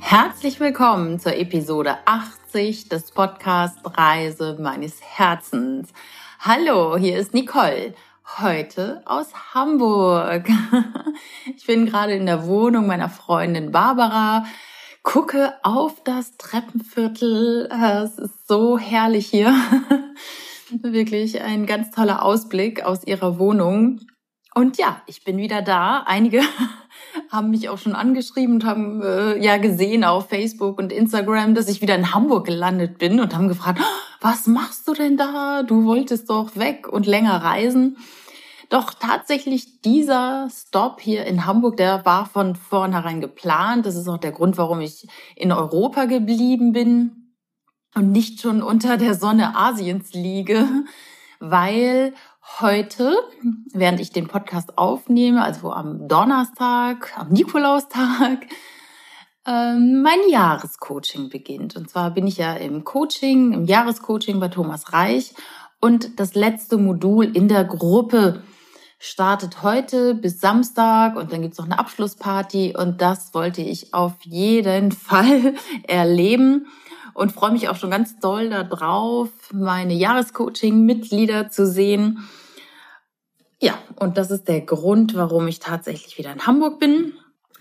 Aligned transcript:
Herzlich 0.00 0.58
willkommen 0.58 1.20
zur 1.20 1.36
Episode 1.36 1.98
80 2.04 2.88
des 2.88 3.12
Podcast 3.12 3.78
Reise 3.84 4.56
meines 4.60 5.00
Herzens. 5.00 5.92
Hallo, 6.40 6.96
hier 6.96 7.18
ist 7.18 7.32
Nicole, 7.32 7.94
heute 8.38 9.02
aus 9.04 9.28
Hamburg. 9.54 10.48
Ich 11.56 11.66
bin 11.66 11.86
gerade 11.86 12.14
in 12.14 12.26
der 12.26 12.46
Wohnung 12.46 12.86
meiner 12.86 13.08
Freundin 13.08 13.70
Barbara, 13.70 14.46
gucke 15.02 15.54
auf 15.62 16.02
das 16.02 16.36
Treppenviertel. 16.38 17.68
Es 17.70 18.18
ist 18.18 18.48
so 18.48 18.78
herrlich 18.78 19.26
hier. 19.26 19.54
Wirklich 20.82 21.40
ein 21.42 21.66
ganz 21.66 21.90
toller 21.90 22.24
Ausblick 22.24 22.82
aus 22.82 23.04
ihrer 23.04 23.38
Wohnung. 23.38 24.00
Und 24.54 24.78
ja, 24.78 25.02
ich 25.06 25.22
bin 25.24 25.36
wieder 25.36 25.62
da. 25.62 26.04
Einige 26.06 26.42
haben 27.30 27.50
mich 27.50 27.68
auch 27.68 27.78
schon 27.78 27.94
angeschrieben 27.94 28.56
und 28.56 28.64
haben 28.64 29.02
äh, 29.02 29.36
ja 29.44 29.58
gesehen 29.58 30.04
auf 30.04 30.28
Facebook 30.28 30.78
und 30.78 30.92
Instagram, 30.92 31.54
dass 31.54 31.68
ich 31.68 31.80
wieder 31.80 31.94
in 31.94 32.14
Hamburg 32.14 32.46
gelandet 32.46 32.98
bin 32.98 33.20
und 33.20 33.34
haben 33.34 33.48
gefragt, 33.48 33.80
was 34.20 34.46
machst 34.46 34.86
du 34.88 34.94
denn 34.94 35.16
da? 35.16 35.62
Du 35.62 35.84
wolltest 35.84 36.30
doch 36.30 36.56
weg 36.56 36.88
und 36.88 37.06
länger 37.06 37.42
reisen. 37.42 37.96
Doch 38.70 38.94
tatsächlich 38.94 39.80
dieser 39.80 40.48
Stop 40.48 41.00
hier 41.00 41.26
in 41.26 41.44
Hamburg, 41.44 41.76
der 41.76 42.04
war 42.04 42.26
von 42.26 42.54
vornherein 42.54 43.20
geplant. 43.20 43.84
Das 43.84 43.96
ist 43.96 44.08
auch 44.08 44.18
der 44.18 44.30
Grund, 44.30 44.58
warum 44.58 44.80
ich 44.80 45.08
in 45.34 45.50
Europa 45.50 46.04
geblieben 46.04 46.72
bin 46.72 47.34
und 47.96 48.12
nicht 48.12 48.40
schon 48.40 48.62
unter 48.62 48.96
der 48.96 49.14
Sonne 49.14 49.56
Asiens 49.56 50.12
liege, 50.12 50.68
weil 51.40 52.14
heute, 52.58 53.16
während 53.72 54.00
ich 54.00 54.10
den 54.10 54.26
Podcast 54.26 54.76
aufnehme, 54.76 55.42
also 55.42 55.72
am 55.72 56.08
Donnerstag, 56.08 57.12
am 57.16 57.28
Nikolaustag, 57.28 58.46
ähm, 59.46 60.02
mein 60.02 60.18
Jahrescoaching 60.28 61.30
beginnt. 61.30 61.76
Und 61.76 61.88
zwar 61.88 62.10
bin 62.10 62.26
ich 62.26 62.38
ja 62.38 62.54
im 62.54 62.84
Coaching, 62.84 63.52
im 63.52 63.64
Jahrescoaching 63.64 64.40
bei 64.40 64.48
Thomas 64.48 64.92
Reich. 64.92 65.32
Und 65.80 66.18
das 66.20 66.34
letzte 66.34 66.76
Modul 66.76 67.24
in 67.24 67.48
der 67.48 67.64
Gruppe 67.64 68.42
startet 68.98 69.62
heute 69.62 70.14
bis 70.14 70.40
Samstag. 70.40 71.16
Und 71.16 71.32
dann 71.32 71.42
gibt's 71.42 71.58
noch 71.58 71.66
eine 71.66 71.78
Abschlussparty. 71.78 72.74
Und 72.76 73.00
das 73.00 73.32
wollte 73.32 73.62
ich 73.62 73.94
auf 73.94 74.14
jeden 74.24 74.92
Fall 74.92 75.54
erleben 75.86 76.66
und 77.14 77.32
freue 77.32 77.52
mich 77.52 77.68
auch 77.68 77.76
schon 77.76 77.90
ganz 77.90 78.18
doll 78.18 78.50
darauf, 78.50 79.28
meine 79.52 79.94
Jahrescoaching-Mitglieder 79.94 81.50
zu 81.50 81.66
sehen 81.66 82.28
ja, 83.60 83.78
und 83.96 84.16
das 84.16 84.30
ist 84.30 84.48
der 84.48 84.62
Grund, 84.62 85.14
warum 85.14 85.46
ich 85.46 85.58
tatsächlich 85.58 86.16
wieder 86.16 86.32
in 86.32 86.46
Hamburg 86.46 86.80
bin 86.80 87.12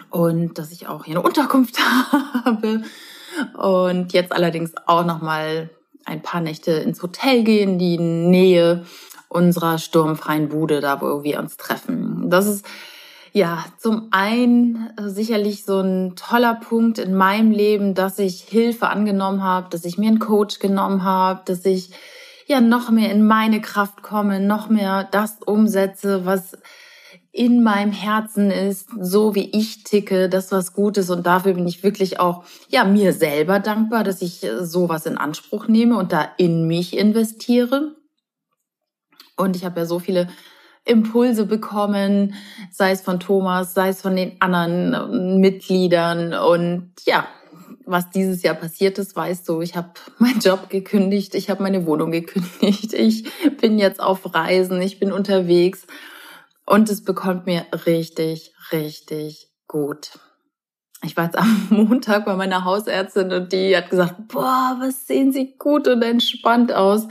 und 0.10 0.58
dass 0.58 0.72
ich 0.72 0.88
auch 0.88 1.04
hier 1.04 1.16
eine 1.16 1.26
Unterkunft 1.26 1.78
habe 2.46 2.84
und 3.58 4.14
jetzt 4.14 4.32
allerdings 4.32 4.74
auch 4.88 5.06
noch 5.06 5.22
mal 5.22 5.70
ein 6.06 6.22
paar 6.22 6.40
Nächte 6.40 6.72
ins 6.72 7.04
Hotel 7.04 7.44
gehen, 7.44 7.78
die 7.78 7.98
Nähe 7.98 8.86
unserer 9.28 9.78
sturmfreien 9.78 10.48
Bude, 10.48 10.80
da 10.80 11.02
wo 11.02 11.24
wir 11.24 11.38
uns 11.38 11.58
treffen. 11.58 12.30
Das 12.30 12.48
ist 12.48 12.66
ja 13.34 13.66
zum 13.78 14.08
einen 14.12 14.90
sicherlich 14.98 15.66
so 15.66 15.80
ein 15.80 16.16
toller 16.16 16.56
Punkt 16.56 16.98
in 17.00 17.14
meinem 17.16 17.52
Leben, 17.52 17.94
dass 17.94 18.20
ich 18.20 18.42
Hilfe 18.42 18.90
angenommen 18.90 19.44
habe, 19.44 19.70
dass 19.70 19.86
ich 19.86 19.98
mir 19.98 20.08
einen 20.08 20.20
Coach 20.20 20.60
genommen 20.60 21.04
habe, 21.04 21.42
dass 21.46 21.66
ich 21.66 21.92
ja 22.48 22.62
noch 22.62 22.90
mehr 22.90 23.12
in 23.12 23.26
meine 23.26 23.62
Kraft 23.62 24.02
komme, 24.02 24.40
noch 24.40 24.70
mehr 24.70 25.08
das 25.12 25.38
umsetze, 25.46 26.26
was 26.26 26.58
in 27.32 27.62
meinem 27.62 27.92
Herzen 27.92 28.50
ist, 28.50 28.90
so 29.00 29.36
wie 29.36 29.52
ich 29.52 29.84
ticke, 29.84 30.30
das 30.30 30.52
was 30.52 30.74
gut 30.74 30.98
ist 30.98 31.12
und 31.12 31.28
dafür 31.28 31.54
bin 31.54 31.68
ich 31.68 31.84
wirklich 31.84 32.20
auch 32.20 32.44
ja 32.70 32.84
mir 32.84 33.14
selber 33.14 33.60
dankbar, 33.60 34.04
dass 34.04 34.22
ich 34.22 34.46
sowas 34.62 35.06
in 35.06 35.18
Anspruch 35.18 35.68
nehme 35.68 35.98
und 35.98 36.12
da 36.12 36.28
in 36.38 36.66
mich 36.66 36.98
investiere. 36.98 37.96
Und 39.38 39.56
ich 39.56 39.64
habe 39.64 39.80
ja 39.80 39.86
so 39.86 40.00
viele 40.00 40.28
Impulse 40.90 41.46
bekommen, 41.46 42.34
sei 42.72 42.92
es 42.92 43.02
von 43.02 43.20
Thomas, 43.20 43.74
sei 43.74 43.90
es 43.90 44.02
von 44.02 44.16
den 44.16 44.42
anderen 44.42 45.40
Mitgliedern 45.40 46.34
und 46.34 46.92
ja, 47.06 47.28
was 47.86 48.10
dieses 48.12 48.44
Jahr 48.44 48.56
passiert 48.56 48.98
ist, 48.98 49.16
weißt 49.16 49.48
du, 49.50 49.62
ich 49.62 49.76
habe 49.76 49.90
meinen 50.20 50.40
Job 50.40 50.70
gekündigt, 50.70 51.36
ich 51.36 51.50
habe 51.50 51.64
meine 51.64 51.86
Wohnung 51.86 52.12
gekündigt, 52.12 52.94
ich 52.94 53.30
bin 53.58 53.80
jetzt 53.80 54.00
auf 54.00 54.34
Reisen, 54.34 54.82
ich 54.82 55.00
bin 55.00 55.12
unterwegs 55.12 55.86
und 56.66 56.90
es 56.90 57.04
bekommt 57.04 57.46
mir 57.46 57.66
richtig, 57.86 58.54
richtig 58.72 59.50
gut. 59.68 60.12
Ich 61.04 61.16
war 61.16 61.26
jetzt 61.26 61.38
am 61.38 61.68
Montag 61.70 62.26
bei 62.26 62.36
meiner 62.36 62.66
Hausärztin 62.66 63.32
und 63.32 63.54
die 63.54 63.76
hat 63.76 63.90
gesagt, 63.90 64.28
boah, 64.28 64.78
was 64.80 65.08
sehen 65.08 65.32
Sie 65.32 65.56
gut 65.58 65.88
und 65.88 66.02
entspannt 66.02 66.74
aus. 66.74 67.08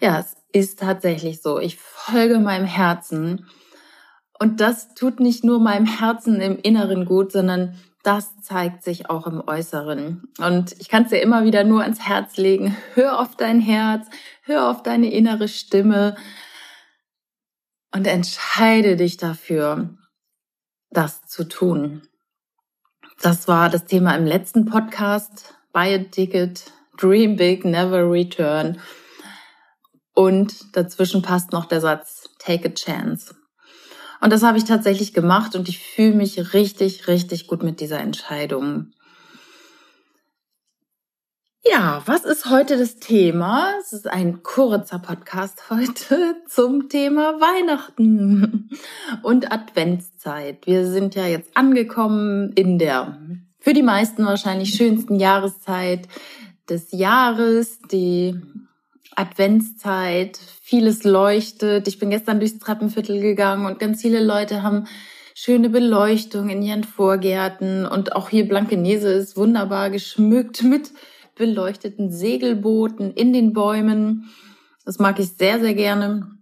Ja, 0.00 0.20
es 0.20 0.36
ist 0.52 0.78
tatsächlich 0.80 1.42
so. 1.42 1.58
Ich 1.58 1.76
folge 1.78 2.38
meinem 2.38 2.66
Herzen. 2.66 3.46
Und 4.38 4.60
das 4.60 4.94
tut 4.94 5.20
nicht 5.20 5.44
nur 5.44 5.60
meinem 5.60 5.86
Herzen 5.86 6.40
im 6.40 6.58
Inneren 6.58 7.04
gut, 7.04 7.32
sondern 7.32 7.76
das 8.02 8.40
zeigt 8.40 8.82
sich 8.82 9.08
auch 9.08 9.26
im 9.26 9.42
Äußeren. 9.46 10.24
Und 10.38 10.74
ich 10.80 10.88
kann 10.88 11.04
es 11.04 11.10
dir 11.10 11.22
immer 11.22 11.44
wieder 11.44 11.64
nur 11.64 11.82
ans 11.82 12.00
Herz 12.00 12.36
legen. 12.36 12.76
Hör 12.94 13.20
auf 13.20 13.36
dein 13.36 13.60
Herz, 13.60 14.08
hör 14.42 14.68
auf 14.68 14.82
deine 14.82 15.12
innere 15.12 15.48
Stimme 15.48 16.16
und 17.94 18.06
entscheide 18.06 18.96
dich 18.96 19.18
dafür, 19.18 19.90
das 20.90 21.24
zu 21.26 21.44
tun. 21.44 22.02
Das 23.20 23.46
war 23.46 23.70
das 23.70 23.84
Thema 23.84 24.16
im 24.16 24.26
letzten 24.26 24.64
Podcast. 24.64 25.54
Buy 25.72 25.94
a 25.94 25.98
ticket, 25.98 26.64
dream 26.98 27.36
big, 27.36 27.64
never 27.64 28.10
return. 28.10 28.80
Und 30.14 30.76
dazwischen 30.76 31.22
passt 31.22 31.52
noch 31.52 31.66
der 31.66 31.80
Satz, 31.80 32.28
take 32.38 32.68
a 32.68 32.72
chance. 32.72 33.34
Und 34.20 34.32
das 34.32 34.42
habe 34.42 34.58
ich 34.58 34.64
tatsächlich 34.64 35.14
gemacht 35.14 35.56
und 35.56 35.68
ich 35.68 35.78
fühle 35.78 36.14
mich 36.14 36.54
richtig, 36.54 37.08
richtig 37.08 37.48
gut 37.48 37.62
mit 37.62 37.80
dieser 37.80 37.98
Entscheidung. 37.98 38.92
Ja, 41.64 42.02
was 42.06 42.24
ist 42.24 42.50
heute 42.50 42.76
das 42.76 42.96
Thema? 42.96 43.72
Es 43.80 43.92
ist 43.92 44.08
ein 44.08 44.42
kurzer 44.42 44.98
Podcast 44.98 45.62
heute 45.70 46.36
zum 46.48 46.88
Thema 46.88 47.40
Weihnachten 47.40 48.68
und 49.22 49.52
Adventszeit. 49.52 50.66
Wir 50.66 50.86
sind 50.86 51.14
ja 51.14 51.26
jetzt 51.26 51.56
angekommen 51.56 52.52
in 52.52 52.78
der 52.78 53.18
für 53.60 53.74
die 53.74 53.84
meisten 53.84 54.26
wahrscheinlich 54.26 54.74
schönsten 54.74 55.20
Jahreszeit 55.20 56.08
des 56.68 56.90
Jahres, 56.90 57.78
die 57.92 58.40
Adventszeit, 59.16 60.38
vieles 60.62 61.04
leuchtet. 61.04 61.88
Ich 61.88 61.98
bin 61.98 62.10
gestern 62.10 62.40
durchs 62.40 62.58
Treppenviertel 62.58 63.20
gegangen 63.20 63.66
und 63.66 63.78
ganz 63.78 64.02
viele 64.02 64.22
Leute 64.22 64.62
haben 64.62 64.86
schöne 65.34 65.70
Beleuchtung 65.70 66.48
in 66.48 66.62
ihren 66.62 66.84
Vorgärten 66.84 67.86
und 67.86 68.14
auch 68.14 68.28
hier 68.28 68.46
Blankenese 68.46 69.12
ist 69.12 69.36
wunderbar 69.36 69.90
geschmückt 69.90 70.62
mit 70.62 70.92
beleuchteten 71.34 72.10
Segelbooten 72.10 73.12
in 73.12 73.32
den 73.32 73.52
Bäumen. 73.52 74.30
Das 74.84 74.98
mag 74.98 75.18
ich 75.18 75.30
sehr, 75.36 75.60
sehr 75.60 75.74
gerne. 75.74 76.38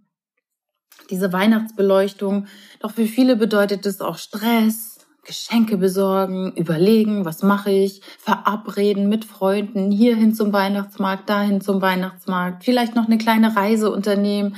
Diese 1.09 1.33
Weihnachtsbeleuchtung. 1.33 2.47
Doch 2.79 2.91
für 2.91 3.05
viele 3.05 3.35
bedeutet 3.35 3.85
es 3.85 4.01
auch 4.01 4.17
Stress, 4.17 4.90
Geschenke 5.23 5.77
besorgen, 5.77 6.53
überlegen, 6.55 7.25
was 7.25 7.43
mache 7.43 7.71
ich, 7.71 8.01
verabreden 8.17 9.07
mit 9.07 9.23
Freunden, 9.23 9.91
hierhin 9.91 10.33
zum 10.33 10.51
Weihnachtsmarkt, 10.51 11.29
dahin 11.29 11.61
zum 11.61 11.81
Weihnachtsmarkt, 11.81 12.63
vielleicht 12.63 12.95
noch 12.95 13.05
eine 13.05 13.19
kleine 13.19 13.55
Reise 13.55 13.91
unternehmen, 13.91 14.55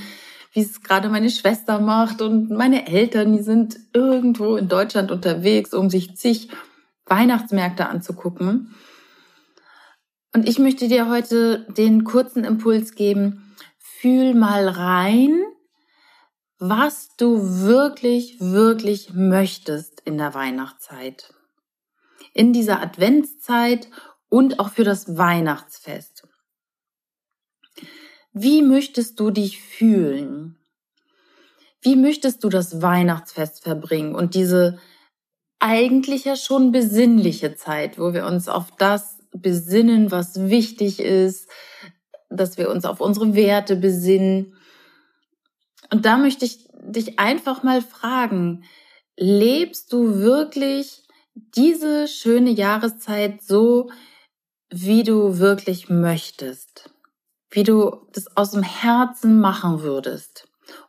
wie 0.54 0.62
es 0.62 0.81
gerade 0.81 1.10
meine 1.10 1.30
Schwester 1.30 1.80
macht 1.80 2.21
und 2.21 2.50
meine 2.50 2.88
Eltern, 2.88 3.33
die 3.33 3.44
sind 3.44 3.77
irgendwo 3.94 4.56
in 4.56 4.69
Deutschland 4.69 5.12
unterwegs, 5.12 5.74
um 5.74 5.89
sich 5.89 6.15
zig 6.15 6.50
Weihnachtsmärkte 7.06 7.88
anzugucken. 7.88 8.74
Und 10.33 10.48
ich 10.48 10.60
möchte 10.60 10.88
dir 10.88 11.10
heute 11.10 11.68
den 11.77 12.06
kurzen 12.06 12.44
Impuls 12.44 12.95
geben, 12.95 13.56
fühl 13.77 14.33
mal 14.33 14.68
rein, 14.68 15.42
was 16.65 17.10
du 17.18 17.60
wirklich, 17.65 18.39
wirklich 18.39 19.13
möchtest 19.13 20.00
in 20.00 20.18
der 20.18 20.33
Weihnachtszeit. 20.33 21.33
In 22.33 22.54
dieser 22.54 22.81
Adventszeit 22.81 23.89
und 24.30 24.62
auch 24.62 24.69
für 24.69 24.86
das 24.86 25.18
Weihnachtsfest. 25.18 26.25
Wie 28.31 28.62
möchtest 28.62 29.19
du 29.19 29.30
dich 29.30 29.60
fühlen? 29.62 30.57
Wie 31.81 31.98
möchtest 31.98 32.45
du 32.45 32.50
das 32.50 32.81
Weihnachtsfest 32.81 33.62
verbringen 33.62 34.15
und 34.15 34.33
diese 34.33 34.80
eigentlich 35.60 36.24
ja 36.24 36.38
schon 36.38 36.71
besinnliche 36.71 37.57
Zeit, 37.57 38.00
wo 38.00 38.13
wir 38.13 38.25
uns 38.25 38.48
auf 38.48 38.71
das 38.77 39.18
besinnen, 39.33 40.12
was 40.12 40.50
wichtig 40.50 41.01
ist, 41.01 41.50
dass 42.30 42.57
wir 42.57 42.69
uns 42.69 42.86
auf 42.86 43.01
unsere 43.01 43.36
Werte 43.36 43.75
besinnen 43.75 44.56
und 45.93 46.05
da 46.05 46.17
möchte 46.17 46.43
ich 46.43 46.67
dich 46.73 47.19
einfach 47.19 47.61
mal 47.61 47.83
fragen, 47.83 48.63
lebst 49.15 49.93
du 49.93 50.17
wirklich 50.17 51.03
diese 51.35 52.07
schöne 52.07 52.49
Jahreszeit 52.49 53.43
so, 53.43 53.91
wie 54.71 55.03
du 55.03 55.37
wirklich 55.37 55.89
möchtest, 55.89 56.89
wie 57.51 57.61
du 57.61 58.07
das 58.11 58.35
aus 58.35 58.49
dem 58.51 58.63
Herzen 58.63 59.39
machen 59.39 59.83
würdest. 59.83 60.47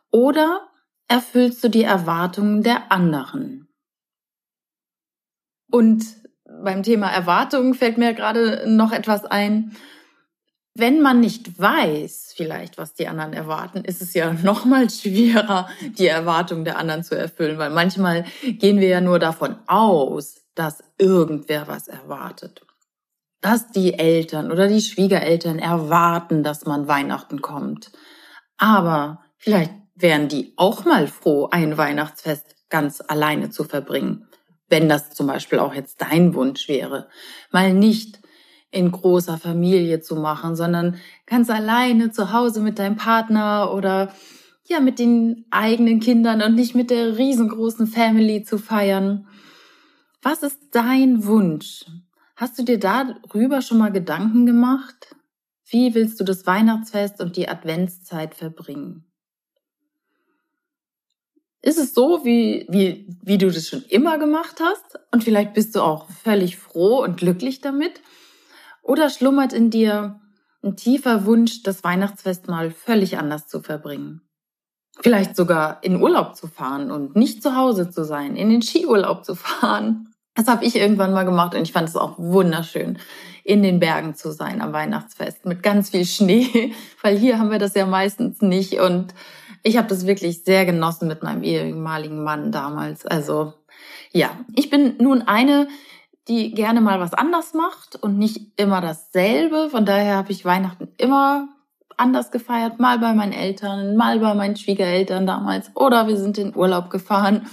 Oder 0.09 0.67
erfüllst 1.07 1.63
du 1.63 1.69
die 1.69 1.83
Erwartungen 1.83 2.63
der 2.63 2.91
anderen? 2.91 3.67
Und 5.69 6.03
beim 6.63 6.81
Thema 6.81 7.11
Erwartungen 7.11 7.75
fällt 7.75 7.99
mir 7.99 8.15
gerade 8.15 8.63
noch 8.67 8.91
etwas 8.91 9.23
ein. 9.23 9.77
Wenn 10.77 11.01
man 11.01 11.21
nicht 11.21 11.57
weiß, 11.59 12.33
vielleicht, 12.35 12.77
was 12.77 12.93
die 12.93 13.07
anderen 13.07 13.33
erwarten, 13.33 13.85
ist 13.85 14.01
es 14.01 14.13
ja 14.13 14.33
noch 14.43 14.65
mal 14.65 14.89
schwerer, 14.89 15.69
die 15.97 16.07
Erwartungen 16.07 16.65
der 16.65 16.77
anderen 16.77 17.03
zu 17.03 17.17
erfüllen, 17.17 17.57
weil 17.57 17.69
manchmal 17.69 18.25
gehen 18.43 18.79
wir 18.79 18.89
ja 18.89 19.01
nur 19.01 19.19
davon 19.19 19.57
aus, 19.67 20.41
dass 20.53 20.83
irgendwer 20.97 21.67
was 21.67 21.87
erwartet. 21.87 22.61
Dass 23.41 23.71
die 23.71 23.93
Eltern 23.93 24.51
oder 24.51 24.67
die 24.67 24.81
Schwiegereltern 24.81 25.59
erwarten, 25.59 26.43
dass 26.43 26.65
man 26.65 26.87
Weihnachten 26.87 27.41
kommt. 27.41 27.91
Aber 28.57 29.23
vielleicht 29.37 29.73
wären 29.95 30.27
die 30.27 30.53
auch 30.57 30.83
mal 30.83 31.07
froh, 31.07 31.47
ein 31.51 31.77
Weihnachtsfest 31.77 32.55
ganz 32.69 33.01
alleine 33.05 33.49
zu 33.49 33.63
verbringen 33.63 34.27
wenn 34.67 34.89
das 34.89 35.11
zum 35.11 35.27
Beispiel 35.27 35.59
auch 35.59 35.73
jetzt 35.73 36.01
dein 36.01 36.33
Wunsch 36.33 36.67
wäre, 36.67 37.07
mal 37.51 37.73
nicht 37.73 38.19
in 38.75 38.91
großer 38.91 39.37
Familie 39.37 40.01
zu 40.01 40.15
machen, 40.15 40.55
sondern 40.55 40.97
ganz 41.25 41.49
alleine 41.49 42.11
zu 42.11 42.33
Hause 42.33 42.59
mit 42.59 42.77
deinem 42.77 42.97
Partner 42.97 43.73
oder 43.73 44.11
ja, 44.67 44.79
mit 44.79 44.99
den 44.99 45.45
eigenen 45.49 45.99
Kindern 45.99 46.41
und 46.41 46.55
nicht 46.55 46.75
mit 46.75 46.89
der 46.89 47.17
riesengroßen 47.17 47.87
Family 47.87 48.43
zu 48.43 48.57
feiern. 48.57 49.27
Was 50.21 50.43
ist 50.43 50.59
dein 50.71 51.25
Wunsch? 51.25 51.85
Hast 52.35 52.59
du 52.59 52.63
dir 52.63 52.79
darüber 52.79 53.61
schon 53.61 53.77
mal 53.77 53.91
Gedanken 53.91 54.45
gemacht? 54.45 55.15
Wie 55.69 55.95
willst 55.95 56.19
du 56.19 56.23
das 56.23 56.45
Weihnachtsfest 56.45 57.21
und 57.21 57.37
die 57.37 57.47
Adventszeit 57.47 58.35
verbringen? 58.35 59.05
Ist 61.61 61.79
es 61.79 61.93
so, 61.93 62.25
wie, 62.25 62.67
wie, 62.69 63.07
wie 63.23 63.37
du 63.37 63.49
das 63.49 63.67
schon 63.67 63.83
immer 63.83 64.19
gemacht 64.19 64.59
hast? 64.59 64.99
Und 65.11 65.23
vielleicht 65.23 65.53
bist 65.53 65.75
du 65.75 65.81
auch 65.81 66.07
völlig 66.09 66.57
froh 66.57 67.03
und 67.03 67.17
glücklich 67.17 67.61
damit? 67.61 68.01
Oder 68.85 69.09
schlummert 69.09 69.51
in 69.51 69.71
dir 69.71 70.19
ein 70.63 70.75
tiefer 70.75 71.25
Wunsch, 71.25 71.63
das 71.63 71.83
Weihnachtsfest 71.83 72.47
mal 72.47 72.69
völlig 72.69 73.17
anders 73.17 73.47
zu 73.47 73.61
verbringen? 73.61 74.21
Vielleicht 75.01 75.35
sogar 75.35 75.83
in 75.83 75.99
Urlaub 76.01 76.35
zu 76.35 76.47
fahren 76.47 76.91
und 76.91 77.15
nicht 77.15 77.41
zu 77.41 77.55
Hause 77.55 77.89
zu 77.89 78.05
sein, 78.05 78.35
in 78.35 78.49
den 78.49 78.61
Skiurlaub 78.61 79.25
zu 79.25 79.33
fahren. 79.35 80.13
Das 80.35 80.47
habe 80.47 80.63
ich 80.65 80.75
irgendwann 80.75 81.13
mal 81.13 81.25
gemacht 81.25 81.55
und 81.55 81.63
ich 81.63 81.71
fand 81.71 81.89
es 81.89 81.95
auch 81.95 82.19
wunderschön, 82.19 82.99
in 83.43 83.63
den 83.63 83.79
Bergen 83.79 84.13
zu 84.13 84.31
sein 84.31 84.61
am 84.61 84.71
Weihnachtsfest 84.71 85.45
mit 85.45 85.63
ganz 85.63 85.89
viel 85.89 86.05
Schnee, 86.05 86.73
weil 87.01 87.17
hier 87.17 87.39
haben 87.39 87.49
wir 87.49 87.59
das 87.59 87.73
ja 87.73 87.87
meistens 87.87 88.41
nicht 88.41 88.79
und 88.79 89.15
ich 89.63 89.77
habe 89.77 89.87
das 89.87 90.05
wirklich 90.05 90.43
sehr 90.43 90.63
genossen 90.63 91.07
mit 91.07 91.23
meinem 91.23 91.41
ehemaligen 91.41 92.23
Mann 92.23 92.51
damals. 92.51 93.03
Also 93.05 93.53
ja, 94.11 94.29
ich 94.55 94.69
bin 94.69 94.95
nun 94.99 95.23
eine, 95.23 95.67
die 96.27 96.51
gerne 96.53 96.81
mal 96.81 96.99
was 96.99 97.13
anders 97.13 97.53
macht 97.53 97.95
und 97.95 98.17
nicht 98.17 98.59
immer 98.59 98.81
dasselbe. 98.81 99.69
Von 99.69 99.85
daher 99.85 100.15
habe 100.15 100.31
ich 100.31 100.45
Weihnachten 100.45 100.87
immer 100.97 101.47
anders 101.97 102.31
gefeiert, 102.31 102.79
mal 102.79 102.99
bei 102.99 103.13
meinen 103.13 103.31
Eltern, 103.31 103.95
mal 103.95 104.19
bei 104.19 104.33
meinen 104.33 104.55
Schwiegereltern 104.55 105.25
damals 105.25 105.71
oder 105.75 106.07
wir 106.07 106.17
sind 106.17 106.37
in 106.37 106.55
Urlaub 106.55 106.89
gefahren 106.89 107.47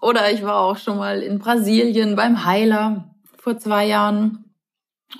oder 0.00 0.30
ich 0.30 0.42
war 0.42 0.60
auch 0.60 0.76
schon 0.76 0.98
mal 0.98 1.22
in 1.22 1.38
Brasilien 1.38 2.14
beim 2.14 2.44
Heiler 2.44 3.14
vor 3.38 3.58
zwei 3.58 3.86
Jahren. 3.86 4.44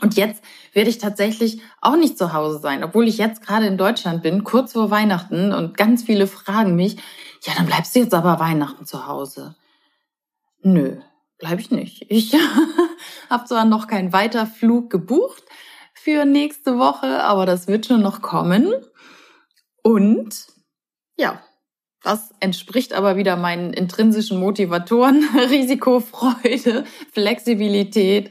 Und 0.02 0.16
jetzt 0.16 0.44
werde 0.74 0.90
ich 0.90 0.98
tatsächlich 0.98 1.62
auch 1.80 1.96
nicht 1.96 2.18
zu 2.18 2.34
Hause 2.34 2.58
sein, 2.58 2.84
obwohl 2.84 3.08
ich 3.08 3.16
jetzt 3.16 3.44
gerade 3.44 3.66
in 3.66 3.78
Deutschland 3.78 4.22
bin, 4.22 4.44
kurz 4.44 4.74
vor 4.74 4.90
Weihnachten 4.90 5.52
und 5.52 5.76
ganz 5.78 6.02
viele 6.02 6.26
fragen 6.26 6.76
mich, 6.76 6.96
ja, 7.44 7.54
dann 7.56 7.66
bleibst 7.66 7.94
du 7.94 8.00
jetzt 8.00 8.14
aber 8.14 8.38
Weihnachten 8.38 8.84
zu 8.84 9.06
Hause. 9.06 9.54
Nö, 10.60 10.98
bleib 11.38 11.60
ich 11.60 11.70
nicht. 11.70 12.06
Ich 12.08 12.34
habe 13.30 13.44
zwar 13.46 13.64
noch 13.64 13.86
keinen 13.86 14.12
Weiterflug 14.12 14.90
gebucht 14.90 15.42
für 15.94 16.24
nächste 16.24 16.78
Woche, 16.78 17.22
aber 17.22 17.46
das 17.46 17.68
wird 17.68 17.86
schon 17.86 18.02
noch 18.02 18.22
kommen. 18.22 18.72
Und 19.82 20.46
ja, 21.16 21.42
das 22.02 22.32
entspricht 22.40 22.92
aber 22.92 23.16
wieder 23.16 23.36
meinen 23.36 23.72
intrinsischen 23.72 24.38
Motivatoren, 24.38 25.24
Risikofreude, 25.50 26.84
Flexibilität 27.12 28.30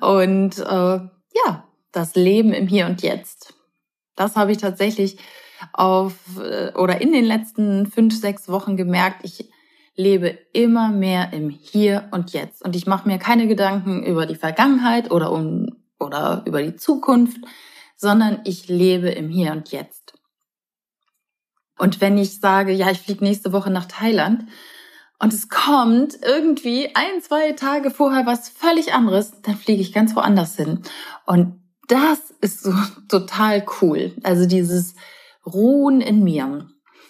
und 0.00 0.58
äh, 0.58 0.62
ja, 0.64 1.68
das 1.92 2.14
Leben 2.14 2.52
im 2.52 2.68
Hier 2.68 2.86
und 2.86 3.02
Jetzt. 3.02 3.54
Das 4.14 4.36
habe 4.36 4.52
ich 4.52 4.58
tatsächlich 4.58 5.18
auf 5.72 6.14
äh, 6.38 6.72
oder 6.74 7.00
in 7.00 7.12
den 7.12 7.24
letzten 7.24 7.86
fünf, 7.86 8.18
sechs 8.18 8.48
Wochen 8.48 8.76
gemerkt. 8.76 9.20
Ich 9.24 9.50
lebe 9.98 10.38
immer 10.52 10.90
mehr 10.90 11.32
im 11.32 11.50
Hier 11.50 12.08
und 12.12 12.32
Jetzt 12.32 12.64
und 12.64 12.76
ich 12.76 12.86
mache 12.86 13.06
mir 13.06 13.18
keine 13.18 13.48
Gedanken 13.48 14.04
über 14.04 14.26
die 14.26 14.36
Vergangenheit 14.36 15.10
oder 15.10 15.32
um 15.32 15.76
oder 15.98 16.42
über 16.46 16.62
die 16.62 16.76
Zukunft, 16.76 17.38
sondern 17.96 18.40
ich 18.44 18.68
lebe 18.68 19.08
im 19.08 19.28
Hier 19.28 19.50
und 19.52 19.72
Jetzt. 19.72 20.14
Und 21.78 22.00
wenn 22.00 22.16
ich 22.16 22.38
sage, 22.38 22.72
ja, 22.72 22.90
ich 22.90 23.00
fliege 23.00 23.24
nächste 23.24 23.52
Woche 23.52 23.70
nach 23.70 23.86
Thailand 23.86 24.44
und 25.18 25.32
es 25.32 25.48
kommt 25.48 26.16
irgendwie 26.22 26.94
ein, 26.94 27.20
zwei 27.20 27.52
Tage 27.52 27.90
vorher 27.90 28.24
was 28.24 28.48
völlig 28.48 28.94
anderes, 28.94 29.32
dann 29.42 29.56
fliege 29.56 29.82
ich 29.82 29.92
ganz 29.92 30.14
woanders 30.14 30.54
hin. 30.54 30.82
Und 31.26 31.60
das 31.88 32.30
ist 32.40 32.62
so 32.62 32.72
total 33.08 33.66
cool. 33.80 34.14
Also 34.22 34.46
dieses 34.46 34.94
Ruhen 35.44 36.00
in 36.00 36.22
mir. 36.22 36.68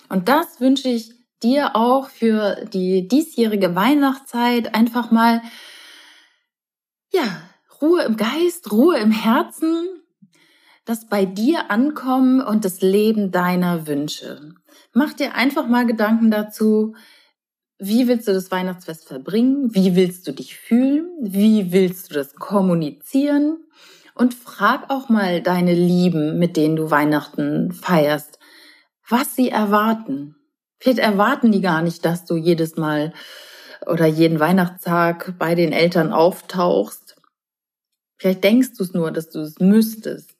Und 0.08 0.28
das 0.28 0.58
wünsche 0.58 0.88
ich 0.88 1.17
dir 1.42 1.76
auch 1.76 2.08
für 2.08 2.64
die 2.72 3.08
diesjährige 3.08 3.74
Weihnachtszeit 3.74 4.74
einfach 4.74 5.10
mal, 5.10 5.42
ja, 7.12 7.42
Ruhe 7.80 8.02
im 8.02 8.16
Geist, 8.16 8.72
Ruhe 8.72 8.98
im 8.98 9.12
Herzen, 9.12 9.86
das 10.84 11.06
bei 11.06 11.24
dir 11.24 11.70
ankommen 11.70 12.40
und 12.40 12.64
das 12.64 12.80
Leben 12.80 13.30
deiner 13.30 13.86
Wünsche. 13.86 14.54
Mach 14.94 15.12
dir 15.12 15.34
einfach 15.34 15.68
mal 15.68 15.86
Gedanken 15.86 16.30
dazu, 16.30 16.94
wie 17.78 18.08
willst 18.08 18.26
du 18.26 18.32
das 18.32 18.50
Weihnachtsfest 18.50 19.06
verbringen? 19.06 19.72
Wie 19.72 19.94
willst 19.94 20.26
du 20.26 20.32
dich 20.32 20.56
fühlen? 20.56 21.08
Wie 21.20 21.70
willst 21.70 22.10
du 22.10 22.14
das 22.14 22.34
kommunizieren? 22.34 23.58
Und 24.14 24.34
frag 24.34 24.90
auch 24.90 25.08
mal 25.08 25.40
deine 25.42 25.74
Lieben, 25.74 26.40
mit 26.40 26.56
denen 26.56 26.74
du 26.74 26.90
Weihnachten 26.90 27.70
feierst, 27.70 28.40
was 29.08 29.36
sie 29.36 29.50
erwarten. 29.50 30.37
Vielleicht 30.80 30.98
erwarten 30.98 31.52
die 31.52 31.60
gar 31.60 31.82
nicht, 31.82 32.04
dass 32.04 32.24
du 32.24 32.36
jedes 32.36 32.76
Mal 32.76 33.12
oder 33.86 34.06
jeden 34.06 34.40
Weihnachtstag 34.40 35.34
bei 35.38 35.54
den 35.54 35.72
Eltern 35.72 36.12
auftauchst. 36.12 37.16
Vielleicht 38.18 38.44
denkst 38.44 38.74
du 38.76 38.84
es 38.84 38.94
nur, 38.94 39.10
dass 39.10 39.30
du 39.30 39.40
es 39.40 39.58
müsstest. 39.58 40.34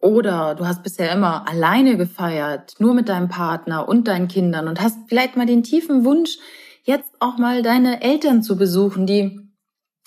Oder 0.00 0.54
du 0.54 0.66
hast 0.66 0.82
bisher 0.82 1.10
immer 1.12 1.48
alleine 1.48 1.96
gefeiert, 1.96 2.74
nur 2.78 2.94
mit 2.94 3.08
deinem 3.08 3.28
Partner 3.28 3.88
und 3.88 4.08
deinen 4.08 4.28
Kindern 4.28 4.68
und 4.68 4.80
hast 4.80 4.98
vielleicht 5.08 5.36
mal 5.36 5.46
den 5.46 5.62
tiefen 5.62 6.04
Wunsch, 6.04 6.38
jetzt 6.84 7.10
auch 7.20 7.38
mal 7.38 7.62
deine 7.62 8.02
Eltern 8.02 8.42
zu 8.42 8.56
besuchen, 8.56 9.06
die 9.06 9.40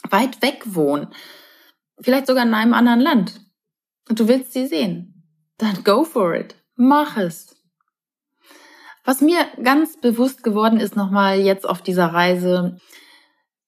weit 0.10 0.42
weg 0.42 0.64
wohnen. 0.66 1.08
Vielleicht 2.00 2.28
sogar 2.28 2.46
in 2.46 2.54
einem 2.54 2.74
anderen 2.74 3.02
Land. 3.02 3.42
Und 4.08 4.20
du 4.20 4.28
willst 4.28 4.54
sie 4.54 4.68
sehen. 4.68 5.24
Dann 5.58 5.84
go 5.84 6.04
for 6.04 6.34
it. 6.34 6.56
Mach 6.76 7.18
es. 7.18 7.59
Was 9.06 9.22
mir 9.22 9.46
ganz 9.64 10.00
bewusst 10.00 10.44
geworden 10.44 10.80
ist 10.80 10.96
nochmal 10.96 11.40
jetzt 11.40 11.68
auf 11.68 11.82
dieser 11.82 12.08
Reise, 12.08 12.78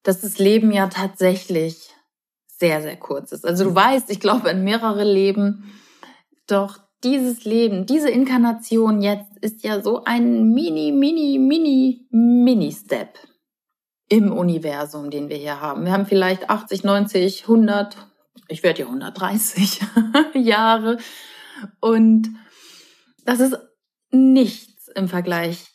dass 0.02 0.20
das 0.20 0.38
Leben 0.38 0.72
ja 0.72 0.88
tatsächlich 0.88 1.90
sehr, 2.46 2.82
sehr 2.82 2.96
kurz 2.96 3.32
ist. 3.32 3.44
Also 3.44 3.64
du 3.64 3.74
weißt, 3.74 4.10
ich 4.10 4.20
glaube 4.20 4.50
an 4.50 4.62
mehrere 4.62 5.04
Leben 5.04 5.72
doch 6.46 6.78
dieses 7.02 7.44
Leben, 7.44 7.86
diese 7.86 8.10
Inkarnation 8.10 9.02
jetzt 9.02 9.36
ist 9.40 9.64
ja 9.64 9.80
so 9.80 10.04
ein 10.04 10.52
mini, 10.52 10.92
mini, 10.92 11.38
mini, 11.38 12.06
mini 12.10 12.72
Step 12.72 13.18
im 14.08 14.32
Universum, 14.32 15.10
den 15.10 15.28
wir 15.28 15.36
hier 15.36 15.60
haben. 15.60 15.84
Wir 15.84 15.92
haben 15.92 16.06
vielleicht 16.06 16.50
80, 16.50 16.84
90, 16.84 17.42
100, 17.42 17.96
ich 18.48 18.62
werde 18.62 18.82
ja 18.82 18.86
130 18.86 19.80
Jahre 20.34 20.98
und 21.80 22.28
das 23.24 23.40
ist 23.40 23.56
nichts 24.10 24.71
im 24.94 25.08
Vergleich 25.08 25.66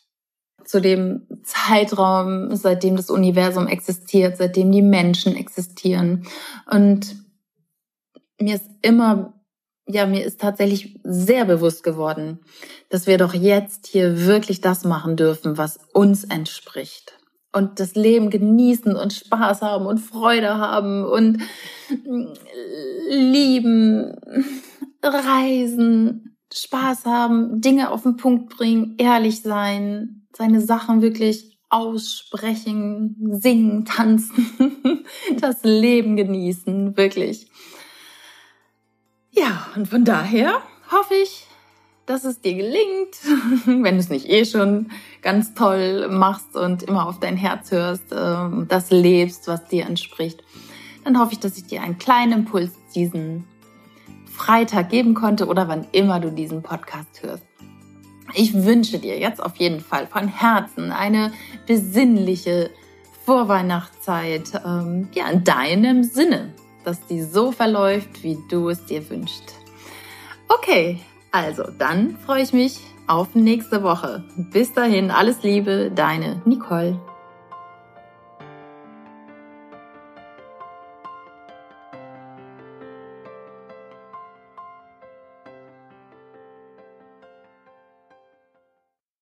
zu 0.64 0.80
dem 0.80 1.26
Zeitraum, 1.44 2.54
seitdem 2.54 2.96
das 2.96 3.10
Universum 3.10 3.66
existiert, 3.66 4.36
seitdem 4.36 4.70
die 4.70 4.82
Menschen 4.82 5.34
existieren. 5.36 6.26
Und 6.70 7.16
mir 8.38 8.56
ist 8.56 8.68
immer 8.82 9.34
ja, 9.90 10.04
mir 10.04 10.22
ist 10.22 10.38
tatsächlich 10.38 11.00
sehr 11.02 11.46
bewusst 11.46 11.82
geworden, 11.82 12.40
dass 12.90 13.06
wir 13.06 13.16
doch 13.16 13.32
jetzt 13.32 13.86
hier 13.86 14.26
wirklich 14.26 14.60
das 14.60 14.84
machen 14.84 15.16
dürfen, 15.16 15.56
was 15.56 15.78
uns 15.94 16.24
entspricht. 16.24 17.18
und 17.52 17.80
das 17.80 17.94
Leben 17.94 18.30
genießen 18.30 18.94
und 18.94 19.12
Spaß 19.12 19.62
haben 19.62 19.86
und 19.86 19.98
Freude 19.98 20.58
haben 20.58 21.04
und 21.04 21.42
lieben, 23.10 24.14
reisen, 25.02 26.27
Spaß 26.52 27.04
haben, 27.04 27.60
Dinge 27.60 27.90
auf 27.90 28.02
den 28.02 28.16
Punkt 28.16 28.56
bringen, 28.56 28.94
ehrlich 28.98 29.42
sein, 29.42 30.26
seine 30.32 30.60
Sachen 30.60 31.02
wirklich 31.02 31.58
aussprechen, 31.68 33.16
singen, 33.40 33.84
tanzen, 33.86 35.04
das 35.40 35.62
Leben 35.62 36.16
genießen, 36.16 36.96
wirklich. 36.96 37.50
Ja, 39.30 39.68
und 39.76 39.88
von 39.88 40.04
daher 40.04 40.62
hoffe 40.90 41.14
ich, 41.14 41.46
dass 42.06 42.24
es 42.24 42.40
dir 42.40 42.54
gelingt, 42.54 43.16
wenn 43.66 43.94
du 43.94 44.00
es 44.00 44.08
nicht 44.08 44.28
eh 44.28 44.44
schon 44.46 44.90
ganz 45.20 45.54
toll 45.54 46.08
machst 46.08 46.56
und 46.56 46.82
immer 46.82 47.06
auf 47.06 47.20
dein 47.20 47.36
Herz 47.36 47.70
hörst, 47.70 48.04
ähm, 48.12 48.66
das 48.68 48.90
lebst, 48.90 49.46
was 49.46 49.66
dir 49.66 49.84
entspricht, 49.84 50.42
dann 51.04 51.18
hoffe 51.20 51.34
ich, 51.34 51.38
dass 51.38 51.58
ich 51.58 51.66
dir 51.66 51.82
einen 51.82 51.98
kleinen 51.98 52.32
Impuls 52.32 52.72
diesen 52.94 53.44
Freitag 54.38 54.88
geben 54.88 55.14
konnte 55.14 55.46
oder 55.46 55.66
wann 55.68 55.86
immer 55.90 56.20
du 56.20 56.30
diesen 56.30 56.62
Podcast 56.62 57.22
hörst. 57.22 57.44
Ich 58.34 58.54
wünsche 58.54 58.98
dir 58.98 59.18
jetzt 59.18 59.42
auf 59.42 59.56
jeden 59.56 59.80
Fall 59.80 60.06
von 60.06 60.28
Herzen 60.28 60.92
eine 60.92 61.32
besinnliche 61.66 62.70
Vorweihnachtszeit, 63.26 64.62
ähm, 64.64 65.08
ja, 65.12 65.28
in 65.28 65.44
deinem 65.44 66.04
Sinne, 66.04 66.54
dass 66.84 67.04
die 67.06 67.22
so 67.22 67.52
verläuft, 67.52 68.22
wie 68.22 68.38
du 68.48 68.68
es 68.68 68.86
dir 68.86 69.10
wünschst. 69.10 69.54
Okay, 70.48 71.00
also 71.32 71.64
dann 71.76 72.16
freue 72.24 72.42
ich 72.42 72.52
mich 72.52 72.78
auf 73.06 73.34
nächste 73.34 73.82
Woche. 73.82 74.24
Bis 74.36 74.72
dahin, 74.72 75.10
alles 75.10 75.42
Liebe, 75.42 75.90
deine 75.94 76.40
Nicole. 76.44 76.98